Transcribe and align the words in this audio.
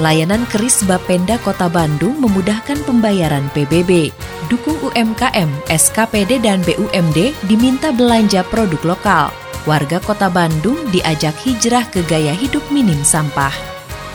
Layanan 0.00 0.48
keris 0.48 0.80
Bapenda 0.88 1.36
Kota 1.44 1.68
Bandung 1.68 2.16
memudahkan 2.16 2.80
pembayaran 2.88 3.44
PBB. 3.52 4.08
Dukung 4.48 4.80
UMKM, 4.80 5.52
SKPD 5.68 6.40
dan 6.40 6.64
BUMD 6.64 7.36
diminta 7.44 7.92
belanja 7.92 8.40
produk 8.48 8.96
lokal. 8.96 9.28
Warga 9.68 10.00
Kota 10.00 10.32
Bandung 10.32 10.80
diajak 10.88 11.36
hijrah 11.44 11.84
ke 11.92 12.00
gaya 12.08 12.32
hidup 12.32 12.64
minim 12.72 13.04
sampah. 13.04 13.52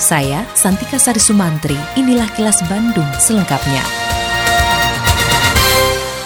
Saya 0.02 0.50
Santika 0.58 0.98
Sari 0.98 1.22
Sumantri, 1.22 1.78
inilah 1.94 2.30
kilas 2.34 2.58
Bandung 2.66 3.08
selengkapnya. 3.22 4.07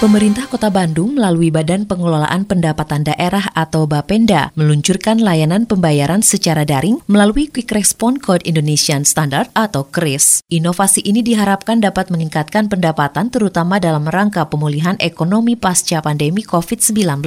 Pemerintah 0.01 0.49
Kota 0.49 0.73
Bandung 0.73 1.13
melalui 1.13 1.53
Badan 1.53 1.85
Pengelolaan 1.85 2.49
Pendapatan 2.49 3.05
Daerah 3.05 3.53
atau 3.53 3.85
Bapenda 3.85 4.49
meluncurkan 4.57 5.21
layanan 5.21 5.69
pembayaran 5.69 6.25
secara 6.25 6.65
daring 6.65 7.05
melalui 7.05 7.45
Quick 7.45 7.69
Response 7.69 8.17
Code 8.17 8.41
Indonesian 8.49 9.05
Standard 9.05 9.53
atau 9.53 9.85
KRIS. 9.85 10.41
Inovasi 10.49 11.05
ini 11.05 11.21
diharapkan 11.21 11.85
dapat 11.85 12.09
meningkatkan 12.09 12.65
pendapatan 12.65 13.29
terutama 13.29 13.77
dalam 13.77 14.09
rangka 14.09 14.41
pemulihan 14.49 14.97
ekonomi 14.97 15.53
pasca 15.53 16.01
pandemi 16.01 16.41
COVID-19 16.41 17.21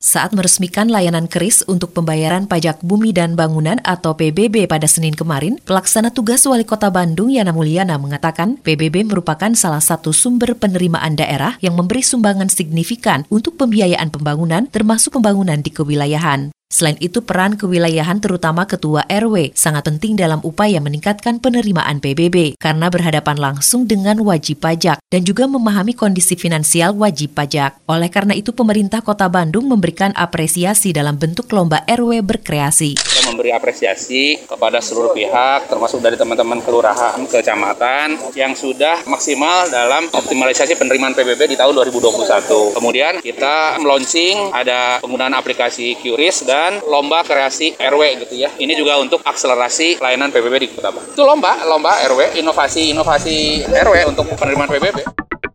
saat 0.00 0.32
meresmikan 0.32 0.88
layanan 0.88 1.28
keris 1.28 1.60
untuk 1.68 1.92
pembayaran 1.92 2.48
pajak 2.48 2.80
bumi 2.80 3.12
dan 3.12 3.36
bangunan 3.36 3.76
atau 3.84 4.16
PBB 4.16 4.64
pada 4.64 4.88
Senin 4.88 5.12
kemarin, 5.12 5.60
pelaksana 5.68 6.08
tugas 6.08 6.40
Wali 6.48 6.64
Kota 6.64 6.88
Bandung 6.88 7.28
Yana 7.28 7.52
Mulyana 7.52 8.00
mengatakan 8.00 8.56
PBB 8.64 9.04
merupakan 9.04 9.52
salah 9.52 9.84
satu 9.84 10.16
sumber 10.16 10.56
penerimaan 10.56 11.20
daerah 11.20 11.60
yang 11.60 11.76
memberi 11.76 12.00
sumbangan 12.00 12.48
signifikan 12.48 13.28
untuk 13.28 13.60
pembiayaan 13.60 14.08
pembangunan 14.08 14.64
termasuk 14.72 15.20
pembangunan 15.20 15.60
di 15.60 15.68
kewilayahan. 15.68 16.48
Selain 16.70 16.96
itu, 17.02 17.20
peran 17.20 17.58
kewilayahan 17.58 18.22
terutama 18.22 18.64
ketua 18.64 19.02
RW 19.10 19.52
sangat 19.58 19.90
penting 19.90 20.14
dalam 20.14 20.40
upaya 20.46 20.78
meningkatkan 20.78 21.42
penerimaan 21.42 22.00
PBB 22.00 22.56
karena 22.56 22.88
berhadapan 22.88 23.36
langsung 23.36 23.90
dengan 23.90 24.22
wajib 24.22 24.62
pajak 24.62 24.99
dan 25.10 25.26
juga 25.26 25.50
memahami 25.50 25.90
kondisi 25.90 26.38
finansial 26.38 26.94
wajib 26.94 27.34
pajak. 27.34 27.82
Oleh 27.90 28.06
karena 28.06 28.30
itu, 28.38 28.54
pemerintah 28.54 29.02
Kota 29.02 29.26
Bandung 29.26 29.66
memberikan 29.66 30.14
apresiasi 30.14 30.94
dalam 30.94 31.18
bentuk 31.18 31.50
lomba 31.50 31.82
RW 31.90 32.22
berkreasi. 32.22 32.94
Kita 32.94 33.26
memberi 33.26 33.50
apresiasi 33.50 34.38
kepada 34.46 34.78
seluruh 34.78 35.10
pihak, 35.10 35.66
termasuk 35.66 35.98
dari 35.98 36.14
teman-teman 36.14 36.62
kelurahan, 36.62 37.18
kecamatan 37.26 38.22
yang 38.38 38.54
sudah 38.54 39.02
maksimal 39.10 39.66
dalam 39.66 40.06
optimalisasi 40.14 40.78
penerimaan 40.78 41.18
PBB 41.18 41.52
di 41.52 41.56
tahun 41.58 41.74
2021. 41.74 42.78
Kemudian 42.78 43.18
kita 43.18 43.82
launching 43.82 44.54
ada 44.54 45.02
penggunaan 45.02 45.34
aplikasi 45.34 45.98
QRIS 45.98 46.46
dan 46.46 46.78
lomba 46.86 47.26
kreasi 47.26 47.74
RW 47.74 48.30
gitu 48.30 48.38
ya. 48.38 48.54
Ini 48.54 48.78
juga 48.78 49.02
untuk 49.02 49.26
akselerasi 49.26 49.98
layanan 49.98 50.30
PBB 50.30 50.54
di 50.62 50.68
Kota 50.70 50.94
Bandung. 50.94 51.18
Itu 51.18 51.26
lomba, 51.26 51.66
lomba 51.66 51.98
RW, 52.06 52.38
inovasi-inovasi 52.38 53.66
RW 53.66 54.14
untuk 54.14 54.30
penerimaan 54.38 54.70
PBB. 54.70 54.99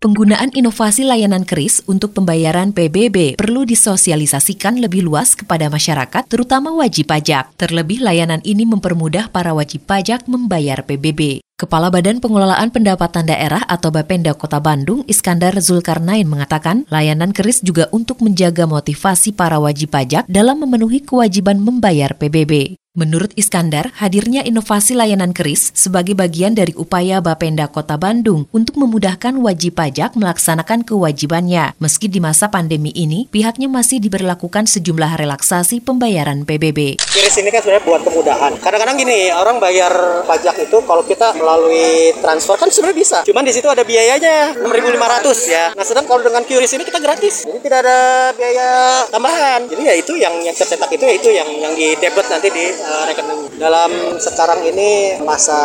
Penggunaan 0.05 0.53
inovasi 0.53 1.01
layanan 1.01 1.49
keris 1.49 1.81
untuk 1.89 2.13
pembayaran 2.13 2.69
PBB 2.77 3.41
perlu 3.41 3.65
disosialisasikan 3.65 4.77
lebih 4.77 5.01
luas 5.01 5.33
kepada 5.33 5.65
masyarakat, 5.65 6.29
terutama 6.29 6.69
wajib 6.77 7.09
pajak. 7.09 7.49
Terlebih 7.57 8.05
layanan 8.05 8.37
ini 8.45 8.69
mempermudah 8.69 9.33
para 9.33 9.57
wajib 9.57 9.89
pajak 9.89 10.29
membayar 10.29 10.85
PBB. 10.85 11.41
Kepala 11.57 11.89
Badan 11.89 12.21
Pengelolaan 12.21 12.69
Pendapatan 12.69 13.25
Daerah 13.25 13.65
atau 13.65 13.89
Bapenda 13.89 14.37
Kota 14.37 14.61
Bandung, 14.61 15.01
Iskandar 15.09 15.57
Zulkarnain 15.57 16.29
mengatakan, 16.29 16.85
layanan 16.93 17.33
keris 17.33 17.65
juga 17.65 17.89
untuk 17.89 18.21
menjaga 18.21 18.69
motivasi 18.69 19.33
para 19.33 19.57
wajib 19.57 19.89
pajak 19.89 20.29
dalam 20.29 20.61
memenuhi 20.61 21.01
kewajiban 21.01 21.57
membayar 21.57 22.13
PBB. 22.13 22.77
Menurut 22.95 23.35
Iskandar, 23.35 23.91
hadirnya 23.99 24.39
inovasi 24.47 24.95
layanan 24.95 25.35
keris 25.35 25.75
sebagai 25.75 26.15
bagian 26.15 26.55
dari 26.55 26.71
upaya 26.79 27.19
Bapenda 27.19 27.67
Kota 27.67 27.99
Bandung 27.99 28.47
untuk 28.55 28.79
memudahkan 28.79 29.35
wajib 29.43 29.75
pajak 29.75 30.15
melaksanakan 30.15 30.87
kewajibannya. 30.87 31.75
Meski 31.83 32.07
di 32.07 32.23
masa 32.23 32.47
pandemi 32.47 32.95
ini, 32.95 33.27
pihaknya 33.27 33.67
masih 33.67 33.99
diberlakukan 33.99 34.71
sejumlah 34.71 35.19
relaksasi 35.19 35.83
pembayaran 35.83 36.47
PBB. 36.47 36.95
Keris 37.03 37.35
ini 37.35 37.51
kan 37.51 37.67
sebenarnya 37.67 37.83
buat 37.83 38.01
kemudahan. 38.07 38.63
Kadang-kadang 38.63 38.95
gini, 38.95 39.27
orang 39.27 39.59
bayar 39.59 40.23
pajak 40.23 40.55
itu 40.63 40.79
kalau 40.87 41.03
kita 41.03 41.35
melalui 41.35 42.15
transfer 42.23 42.55
kan 42.55 42.71
sebenarnya 42.71 42.95
bisa. 42.95 43.17
Cuman 43.27 43.43
di 43.43 43.51
situ 43.51 43.67
ada 43.67 43.83
biayanya 43.83 44.55
6.500 44.55 45.51
ya. 45.51 45.75
Nah, 45.75 45.83
sedang 45.83 46.07
kalau 46.07 46.23
dengan 46.23 46.47
QRIS 46.47 46.79
ini 46.79 46.87
kita 46.87 47.03
gratis. 47.03 47.43
Jadi 47.43 47.59
tidak 47.59 47.83
ada 47.83 47.99
biaya 48.39 49.03
tambahan. 49.11 49.67
Jadi 49.67 49.83
ya 49.83 49.93
itu 49.99 50.15
yang 50.15 50.31
yang 50.47 50.55
tercetak 50.55 50.87
itu 50.95 51.03
ya 51.03 51.13
itu 51.19 51.27
yang 51.35 51.49
yang 51.59 51.75
di 51.75 51.91
debit 51.99 52.31
nanti 52.31 52.47
di 52.55 52.84
uh, 52.85 53.03
rekening. 53.09 53.41
Dalam 53.57 53.91
sekarang 54.21 54.61
ini 54.63 55.17
masa 55.25 55.57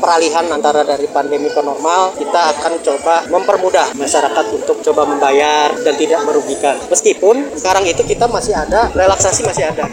peralihan 0.00 0.48
antara 0.48 0.82
dari 0.82 1.04
pandemi 1.12 1.52
ke 1.52 1.60
normal, 1.60 2.16
kita 2.16 2.56
akan 2.56 2.72
coba 2.80 3.14
mempermudah 3.28 3.92
masyarakat 3.94 4.46
untuk 4.56 4.80
coba 4.80 5.04
membayar 5.04 5.70
dan 5.84 5.94
tidak 6.00 6.24
merugikan. 6.24 6.80
Meskipun 6.88 7.52
sekarang 7.54 7.84
itu 7.84 8.02
kita 8.08 8.24
masih 8.26 8.56
ada 8.56 8.88
relaksasi 8.96 9.44
masih 9.44 9.68
ada 9.68 9.86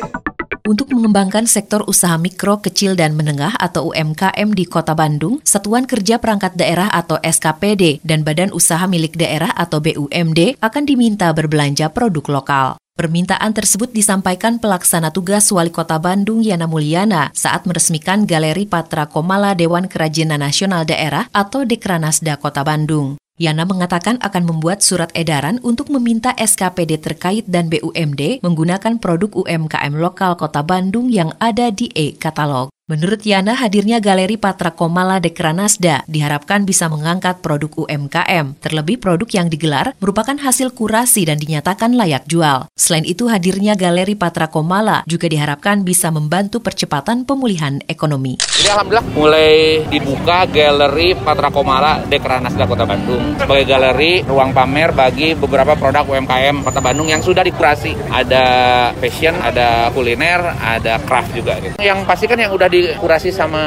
untuk 0.69 0.93
mengembangkan 0.93 1.49
sektor 1.49 1.81
usaha 1.89 2.13
mikro, 2.21 2.61
kecil, 2.61 2.93
dan 2.93 3.17
menengah 3.17 3.57
atau 3.57 3.89
UMKM 3.89 4.53
di 4.53 4.69
Kota 4.69 4.93
Bandung, 4.93 5.41
Satuan 5.41 5.89
Kerja 5.89 6.21
Perangkat 6.21 6.53
Daerah 6.53 6.93
atau 6.93 7.17
SKPD 7.17 8.05
dan 8.05 8.21
Badan 8.21 8.53
Usaha 8.53 8.85
Milik 8.85 9.17
Daerah 9.17 9.49
atau 9.57 9.81
BUMD 9.81 10.61
akan 10.61 10.83
diminta 10.85 11.33
berbelanja 11.33 11.89
produk 11.89 12.21
lokal. 12.29 12.69
Permintaan 12.99 13.55
tersebut 13.55 13.95
disampaikan 13.95 14.59
pelaksana 14.59 15.15
tugas 15.15 15.47
Wali 15.55 15.71
Kota 15.71 15.95
Bandung 16.03 16.43
Yana 16.43 16.67
Mulyana 16.67 17.31
saat 17.31 17.63
meresmikan 17.63 18.27
Galeri 18.27 18.67
Patra 18.67 19.07
Komala 19.07 19.55
Dewan 19.55 19.87
Kerajinan 19.87 20.43
Nasional 20.43 20.83
Daerah 20.83 21.31
atau 21.31 21.63
Dekranasda 21.63 22.35
Kota 22.35 22.67
Bandung. 22.67 23.15
Yana 23.39 23.63
mengatakan 23.63 24.19
akan 24.19 24.43
membuat 24.43 24.83
surat 24.83 25.15
edaran 25.15 25.63
untuk 25.63 25.87
meminta 25.87 26.35
SKPD 26.35 26.99
terkait 26.99 27.47
dan 27.47 27.71
BUMD 27.71 28.43
menggunakan 28.43 28.99
produk 28.99 29.31
UMKM 29.47 29.95
lokal 29.95 30.35
Kota 30.35 30.59
Bandung 30.59 31.07
yang 31.07 31.31
ada 31.39 31.71
di 31.71 31.87
e-katalog. 31.95 32.67
Menurut 32.89 33.21
Yana, 33.21 33.53
hadirnya 33.53 34.01
Galeri 34.01 34.33
Patra 34.33 34.73
Komala 34.73 35.21
Dekranasda 35.21 36.09
diharapkan 36.09 36.65
bisa 36.65 36.89
mengangkat 36.89 37.37
produk 37.37 37.85
UMKM. 37.85 38.57
Terlebih 38.57 38.97
produk 38.97 39.29
yang 39.29 39.45
digelar 39.45 39.93
merupakan 40.01 40.33
hasil 40.33 40.73
kurasi 40.73 41.29
dan 41.29 41.37
dinyatakan 41.37 41.93
layak 41.93 42.25
jual. 42.25 42.65
Selain 42.73 43.05
itu, 43.05 43.29
hadirnya 43.29 43.77
Galeri 43.77 44.17
Patra 44.17 44.49
Komala 44.49 45.05
juga 45.05 45.29
diharapkan 45.29 45.85
bisa 45.85 46.09
membantu 46.09 46.65
percepatan 46.65 47.29
pemulihan 47.29 47.77
ekonomi. 47.85 48.41
Jadi 48.57 48.73
Alhamdulillah 48.73 49.05
mulai 49.13 49.85
dibuka 49.85 50.49
Galeri 50.49 51.13
Patra 51.13 51.53
Komala 51.53 52.01
Dekranasda 52.09 52.65
Kota 52.65 52.89
Bandung 52.89 53.37
sebagai 53.37 53.69
galeri 53.69 54.25
ruang 54.25 54.49
pamer 54.49 54.97
bagi 54.97 55.37
beberapa 55.37 55.77
produk 55.77 56.09
UMKM 56.09 56.65
Kota 56.65 56.81
Bandung 56.81 57.05
yang 57.05 57.21
sudah 57.21 57.45
dikurasi. 57.45 57.93
Ada 58.09 58.45
fashion, 58.97 59.37
ada 59.45 59.93
kuliner, 59.93 60.57
ada 60.57 60.97
craft 61.05 61.37
juga. 61.37 61.53
Gitu. 61.61 61.77
Yang 61.77 62.09
pastikan 62.09 62.41
yang 62.41 62.49
udah 62.49 62.65
di 62.65 62.78
dikurasi 62.85 63.29
sama 63.33 63.63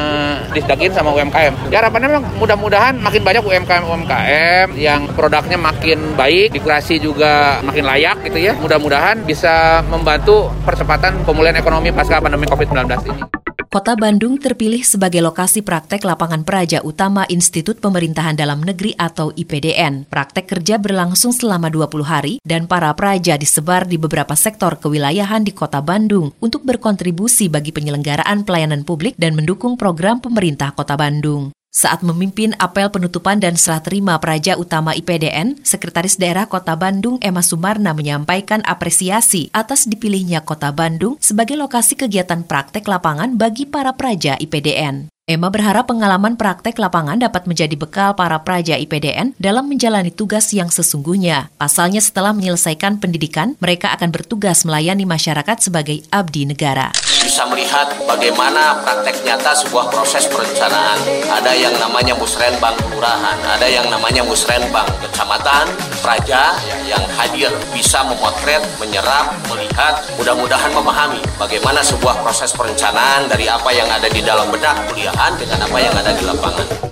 Disdagin 0.55 0.93
sama 0.95 1.13
UMKM. 1.13 1.73
Ya 1.73 1.85
harapannya 1.85 2.09
memang 2.09 2.25
mudah-mudahan 2.39 2.97
makin 3.01 3.23
banyak 3.25 3.43
UMKM-UMKM 3.45 4.79
yang 4.79 5.11
produknya 5.13 5.59
makin 5.61 6.15
baik, 6.17 6.55
dikurasi 6.55 7.03
juga 7.03 7.61
makin 7.67 7.85
layak 7.85 8.25
gitu 8.31 8.39
ya. 8.39 8.53
Mudah-mudahan 8.57 9.25
bisa 9.27 9.83
membantu 9.91 10.49
percepatan 10.63 11.21
pemulihan 11.27 11.59
ekonomi 11.59 11.91
pasca 11.91 12.23
pandemi 12.23 12.47
COVID-19 12.47 12.87
ini. 13.11 13.42
Kota 13.73 13.97
Bandung 13.97 14.37
terpilih 14.37 14.85
sebagai 14.85 15.25
lokasi 15.25 15.65
praktek 15.65 16.05
lapangan 16.05 16.45
peraja 16.45 16.85
utama 16.85 17.25
Institut 17.33 17.81
Pemerintahan 17.81 18.37
Dalam 18.37 18.61
Negeri 18.61 18.93
atau 19.01 19.33
IPDN. 19.33 20.13
Praktek 20.13 20.45
kerja 20.45 20.77
berlangsung 20.77 21.33
selama 21.33 21.73
20 21.73 22.05
hari 22.05 22.37
dan 22.45 22.69
para 22.69 22.93
peraja 22.93 23.41
disebar 23.41 23.89
di 23.89 23.97
beberapa 23.97 24.37
sektor 24.37 24.77
kewilayahan 24.77 25.41
di 25.41 25.57
Kota 25.57 25.81
Bandung 25.81 26.37
untuk 26.45 26.69
berkontribusi 26.69 27.49
bagi 27.49 27.73
penyelenggaraan 27.73 28.45
pelayanan 28.45 28.85
publik 28.85 29.17
dan 29.17 29.33
mendukung 29.33 29.81
program 29.81 30.21
pemerintah 30.21 30.77
Kota 30.77 31.01
Bandung. 31.01 31.49
Saat 31.73 32.05
memimpin 32.05 32.53
apel 32.61 32.93
penutupan 32.93 33.41
dan 33.41 33.57
serah 33.57 33.81
terima 33.81 34.21
Praja 34.21 34.61
Utama 34.61 34.93
IPDN, 34.93 35.65
Sekretaris 35.65 36.21
Daerah 36.21 36.45
Kota 36.45 36.77
Bandung 36.77 37.17
Emma 37.25 37.41
Sumarna 37.41 37.97
menyampaikan 37.97 38.61
apresiasi 38.69 39.49
atas 39.57 39.89
dipilihnya 39.89 40.45
Kota 40.45 40.69
Bandung 40.69 41.17
sebagai 41.17 41.57
lokasi 41.57 41.97
kegiatan 41.97 42.45
praktek 42.45 42.85
lapangan 42.85 43.41
bagi 43.41 43.65
para 43.65 43.97
praja 43.97 44.37
IPDN. 44.37 45.12
Emma 45.23 45.55
berharap 45.55 45.87
pengalaman 45.87 46.35
praktek 46.35 46.83
lapangan 46.83 47.15
dapat 47.15 47.47
menjadi 47.47 47.79
bekal 47.79 48.11
para 48.19 48.43
praja 48.43 48.75
IPDN 48.75 49.39
dalam 49.39 49.71
menjalani 49.71 50.11
tugas 50.11 50.51
yang 50.51 50.67
sesungguhnya. 50.67 51.47
Pasalnya 51.63 52.03
setelah 52.03 52.35
menyelesaikan 52.35 52.99
pendidikan, 52.99 53.55
mereka 53.63 53.95
akan 53.95 54.11
bertugas 54.11 54.67
melayani 54.67 55.07
masyarakat 55.07 55.63
sebagai 55.63 56.03
abdi 56.11 56.43
negara. 56.43 56.91
Bisa 57.23 57.47
melihat 57.47 57.95
bagaimana 58.03 58.83
praktek 58.83 59.23
nyata 59.23 59.55
sebuah 59.63 59.95
proses 59.95 60.27
perencanaan. 60.27 60.99
Ada 61.31 61.55
yang 61.55 61.79
namanya 61.79 62.19
musrenbang 62.19 62.75
kelurahan, 62.83 63.39
ada 63.47 63.67
yang 63.71 63.87
namanya 63.95 64.27
musrenbang 64.27 64.91
kecamatan, 65.07 65.71
praja 66.03 66.59
yang 66.83 67.07
hadir 67.15 67.55
bisa 67.71 68.03
memotret, 68.11 68.67
menyerap, 68.83 69.39
melihat, 69.47 70.03
mudah-mudahan 70.19 70.75
memahami 70.75 71.23
bagaimana 71.39 71.79
sebuah 71.79 72.27
proses 72.27 72.51
perencanaan 72.51 73.31
dari 73.31 73.47
apa 73.47 73.71
yang 73.71 73.87
ada 73.87 74.11
di 74.11 74.19
dalam 74.19 74.51
benak 74.51 74.83
kuliah 74.91 75.12
dengan 75.37 75.59
apa 75.65 75.79
yang 75.79 75.95
ada 75.95 76.11
di 76.17 76.25
lapangan. 76.25 76.92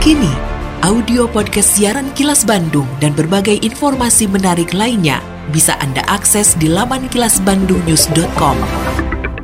Kini, 0.00 0.32
audio 0.80 1.28
podcast 1.28 1.76
siaran 1.76 2.08
Kilas 2.16 2.48
Bandung 2.48 2.88
dan 3.04 3.12
berbagai 3.12 3.60
informasi 3.60 4.32
menarik 4.32 4.72
lainnya 4.72 5.20
bisa 5.52 5.76
Anda 5.76 6.00
akses 6.08 6.56
di 6.56 6.72
laman 6.72 7.04
kilasbandungnews.com. 7.12 8.56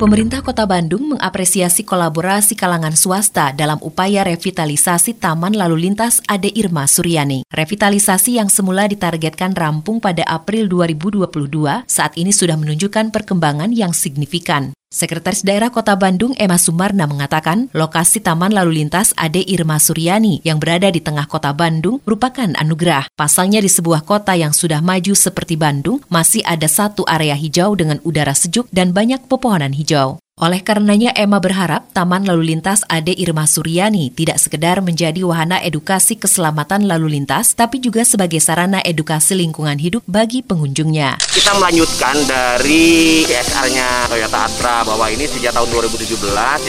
Pemerintah 0.01 0.41
Kota 0.41 0.65
Bandung 0.65 1.13
mengapresiasi 1.13 1.85
kolaborasi 1.85 2.57
kalangan 2.57 2.97
swasta 2.97 3.53
dalam 3.53 3.77
upaya 3.85 4.25
revitalisasi 4.25 5.21
Taman 5.21 5.53
Lalu 5.53 5.93
Lintas 5.93 6.25
Ade 6.25 6.49
Irma 6.57 6.89
Suryani. 6.89 7.45
Revitalisasi 7.53 8.41
yang 8.41 8.49
semula 8.49 8.89
ditargetkan 8.89 9.53
rampung 9.53 10.01
pada 10.01 10.25
April 10.25 10.73
2022 10.73 11.85
saat 11.85 12.17
ini 12.17 12.33
sudah 12.33 12.57
menunjukkan 12.57 13.13
perkembangan 13.13 13.77
yang 13.77 13.93
signifikan. 13.93 14.73
Sekretaris 14.97 15.45
Daerah 15.45 15.69
Kota 15.69 15.93
Bandung 15.93 16.33
Emma 16.41 16.57
Sumarna 16.57 17.05
mengatakan 17.05 17.69
lokasi 17.77 18.25
Taman 18.25 18.49
Lalu 18.49 18.81
Lintas 18.81 19.13
Ade 19.13 19.45
Irma 19.45 19.77
Suryani 19.77 20.41
yang 20.41 20.57
berada 20.57 20.89
di 20.89 21.05
tengah 21.05 21.29
kota 21.29 21.53
Bandung 21.53 22.01
merupakan 22.09 22.49
anugerah. 22.57 23.13
Pasalnya 23.13 23.61
di 23.61 23.69
sebuah 23.69 24.09
kota 24.09 24.33
yang 24.33 24.57
sudah 24.57 24.81
maju 24.81 25.13
seperti 25.13 25.61
Bandung 25.61 26.01
masih 26.09 26.41
ada 26.49 26.65
satu 26.65 27.05
area 27.05 27.37
hijau 27.37 27.77
dengan 27.77 28.01
udara 28.09 28.33
sejuk 28.33 28.73
dan 28.73 28.97
banyak 28.97 29.21
pepohonan 29.29 29.77
hijau. 29.77 30.17
Oleh 30.37 30.61
karenanya 30.61 31.17
Emma 31.17 31.41
berharap 31.41 31.97
Taman 31.97 32.29
Lalu 32.29 32.53
Lintas 32.53 32.85
Ade 32.93 33.17
Irma 33.17 33.49
Suryani 33.49 34.13
tidak 34.13 34.37
sekedar 34.37 34.85
menjadi 34.85 35.25
wahana 35.25 35.65
edukasi 35.65 36.21
keselamatan 36.21 36.85
lalu 36.85 37.17
lintas, 37.17 37.57
tapi 37.57 37.81
juga 37.81 38.05
sebagai 38.05 38.37
sarana 38.37 38.85
edukasi 38.85 39.33
lingkungan 39.33 39.81
hidup 39.81 40.05
bagi 40.05 40.45
pengunjungnya. 40.45 41.17
Kita 41.33 41.57
melanjutkan 41.57 42.21
dari 42.29 43.25
CSR-nya 43.25 44.13
Toyota 44.13 44.45
Astra 44.45 44.85
bahwa 44.85 45.09
ini 45.09 45.25
sejak 45.25 45.57
tahun 45.57 45.73
2017 45.73 46.05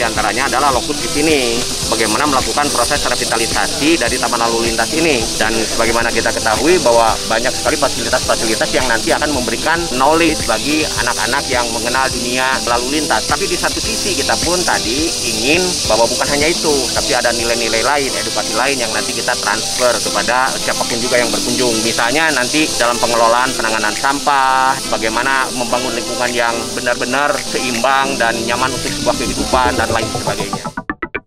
antaranya 0.00 0.48
adalah 0.48 0.72
lokus 0.72 1.04
di 1.04 1.20
sini. 1.20 1.60
Bagaimana 1.92 2.24
melakukan 2.24 2.72
proses 2.72 3.04
revitalisasi 3.04 4.00
dari 4.00 4.16
Taman 4.16 4.48
Lalu 4.48 4.72
Lintas 4.72 4.96
ini. 4.96 5.20
Dan 5.36 5.52
sebagaimana 5.52 6.08
kita 6.08 6.32
ketahui 6.32 6.80
bahwa 6.80 7.12
banyak 7.28 7.52
sekali 7.52 7.76
fasilitas-fasilitas 7.76 8.72
yang 8.72 8.88
nanti 8.88 9.12
akan 9.12 9.28
memberikan 9.28 9.76
knowledge 9.92 10.48
bagi 10.48 10.88
anak-anak 11.04 11.44
yang 11.52 11.68
mengenal 11.76 12.08
dunia 12.08 12.48
lalu 12.64 12.96
lintas. 12.96 13.28
Tapi 13.28 13.44
di 13.44 13.57
satu 13.58 13.82
sisi 13.82 14.14
kita 14.14 14.38
pun 14.46 14.62
tadi 14.62 15.10
ingin 15.26 15.58
bahwa 15.90 16.06
bukan 16.06 16.30
hanya 16.30 16.46
itu, 16.46 16.70
tapi 16.94 17.10
ada 17.18 17.34
nilai-nilai 17.34 17.82
lain, 17.82 18.10
edukasi 18.14 18.54
lain 18.54 18.78
yang 18.78 18.92
nanti 18.94 19.10
kita 19.10 19.34
transfer 19.34 19.90
kepada 19.98 20.46
siapa 20.54 20.86
pun 20.86 20.98
juga 21.02 21.18
yang 21.18 21.26
berkunjung. 21.34 21.74
Misalnya 21.82 22.30
nanti 22.30 22.70
dalam 22.78 22.94
pengelolaan 23.02 23.50
penanganan 23.58 23.90
sampah, 23.98 24.78
bagaimana 24.94 25.50
membangun 25.58 25.90
lingkungan 25.98 26.30
yang 26.30 26.54
benar-benar 26.78 27.34
seimbang 27.34 28.14
dan 28.22 28.38
nyaman 28.46 28.70
untuk 28.70 28.94
sebuah 28.94 29.14
kehidupan 29.18 29.70
dan 29.74 29.90
lain 29.90 30.08
sebagainya. 30.14 30.62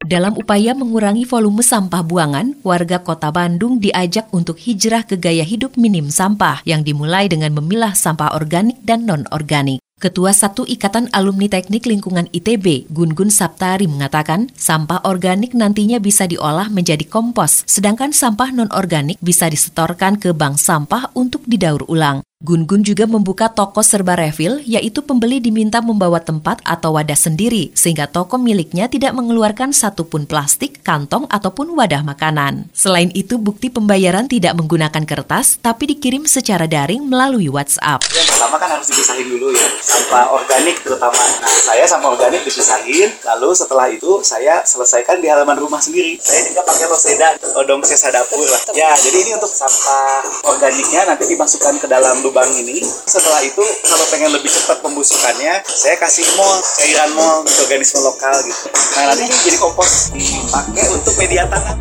Dalam 0.07 0.36
upaya 0.36 0.75
mengurangi 0.75 1.24
volume 1.24 1.63
sampah 1.63 2.04
buangan, 2.04 2.60
warga 2.68 3.00
kota 3.00 3.31
Bandung 3.31 3.80
diajak 3.80 4.28
untuk 4.36 4.60
hijrah 4.60 5.07
ke 5.07 5.16
gaya 5.16 5.48
hidup 5.48 5.80
minim 5.80 6.12
sampah 6.12 6.60
yang 6.68 6.83
dimulai 6.83 7.31
dengan 7.31 7.56
memilah 7.56 7.95
sampah 7.95 8.36
organik 8.36 8.75
dan 8.83 9.07
non-organik. 9.07 9.80
Ketua 10.01 10.33
Satu 10.33 10.65
Ikatan 10.65 11.13
Alumni 11.13 11.45
Teknik 11.45 11.86
Lingkungan 11.86 12.25
ITB, 12.33 12.89
Gun 12.89 13.13
Gun 13.13 13.30
Saptari 13.30 13.86
mengatakan, 13.86 14.50
sampah 14.57 15.06
organik 15.06 15.53
nantinya 15.53 16.01
bisa 16.01 16.25
diolah 16.25 16.74
menjadi 16.74 17.06
kompos, 17.06 17.62
sedangkan 17.69 18.09
sampah 18.09 18.50
non-organik 18.50 19.21
bisa 19.21 19.45
disetorkan 19.45 20.18
ke 20.18 20.33
bank 20.33 20.57
sampah 20.57 21.13
untuk 21.13 21.45
didaur 21.45 21.86
ulang. 21.86 22.25
Gun 22.42 22.66
Gun 22.66 22.82
juga 22.82 23.06
membuka 23.06 23.54
toko 23.54 23.86
serba 23.86 24.18
refill, 24.18 24.66
yaitu 24.66 25.06
pembeli 25.06 25.38
diminta 25.38 25.78
membawa 25.78 26.18
tempat 26.18 26.58
atau 26.66 26.98
wadah 26.98 27.14
sendiri, 27.14 27.70
sehingga 27.78 28.10
toko 28.10 28.42
miliknya 28.42 28.90
tidak 28.90 29.14
mengeluarkan 29.14 29.69
satupun 29.69 30.26
plastik, 30.26 30.81
kantong, 30.81 31.30
ataupun 31.30 31.78
wadah 31.78 32.02
makanan. 32.02 32.66
Selain 32.74 33.14
itu, 33.14 33.38
bukti 33.38 33.69
pembayaran 33.69 34.26
tidak 34.26 34.57
menggunakan 34.57 35.06
kertas, 35.06 35.62
tapi 35.62 35.94
dikirim 35.94 36.26
secara 36.26 36.66
daring 36.66 37.06
melalui 37.06 37.45
WhatsApp. 37.45 38.02
Yang 38.10 38.33
pertama 38.33 38.57
kan 38.57 38.74
harus 38.74 38.90
dipisahin 38.90 39.28
dulu 39.30 39.54
ya, 39.54 39.68
sampah 39.78 40.33
organik 40.33 40.81
terutama. 40.81 41.21
Nah, 41.45 41.54
saya 41.62 41.86
sampah 41.86 42.10
organik 42.10 42.42
dipisahin, 42.42 43.21
lalu 43.21 43.54
setelah 43.54 43.86
itu 43.94 44.26
saya 44.26 44.66
selesaikan 44.66 45.21
di 45.21 45.30
halaman 45.30 45.62
rumah 45.62 45.78
sendiri. 45.78 46.18
Saya 46.18 46.50
juga 46.50 46.66
pakai 46.66 46.90
loseda, 46.90 47.38
odong 47.54 47.86
sesa 47.86 48.10
dapur 48.10 48.42
lah. 48.50 48.62
Ya, 48.74 48.98
jadi 48.98 49.30
ini 49.30 49.31
untuk 49.38 49.54
sampah 49.54 50.26
organiknya 50.50 51.06
nanti 51.06 51.30
dimasukkan 51.30 51.78
ke 51.78 51.86
dalam 51.86 52.31
lubang 52.31 52.47
ini 52.56 52.80
setelah 53.04 53.44
itu 53.44 53.59
kalau 53.83 54.07
pengen 54.07 54.31
lebih 54.31 54.47
cepat 54.47 54.80
pembusukannya 54.80 55.59
saya 55.68 56.00
kasih 56.00 56.23
mol 56.40 56.64
cairan 56.80 57.11
mol 57.11 57.44
organisme 57.44 58.00
lokal 58.00 58.31
gitu 58.47 58.71
nah 58.95 59.11
nanti 59.11 59.28
jadi 59.52 59.59
kompos 59.59 60.16
dipakai 60.16 60.88
untuk 60.95 61.11
media 61.19 61.44
tanah 61.52 61.76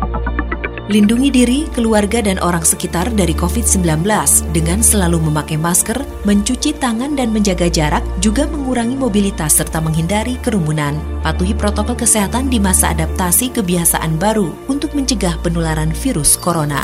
Lindungi 0.91 1.31
diri, 1.31 1.59
keluarga, 1.71 2.19
dan 2.19 2.35
orang 2.43 2.67
sekitar 2.67 3.07
dari 3.15 3.31
COVID-19 3.31 4.03
dengan 4.51 4.83
selalu 4.83 5.23
memakai 5.23 5.55
masker, 5.55 5.95
mencuci 6.27 6.75
tangan 6.75 7.15
dan 7.15 7.31
menjaga 7.31 7.71
jarak, 7.71 8.03
juga 8.19 8.43
mengurangi 8.43 8.99
mobilitas 8.99 9.55
serta 9.55 9.79
menghindari 9.79 10.35
kerumunan. 10.43 10.99
Patuhi 11.23 11.55
protokol 11.55 11.95
kesehatan 11.95 12.51
di 12.51 12.59
masa 12.59 12.91
adaptasi 12.91 13.55
kebiasaan 13.55 14.19
baru 14.19 14.51
untuk 14.67 14.91
mencegah 14.91 15.39
penularan 15.39 15.95
virus 15.95 16.35
corona. 16.35 16.83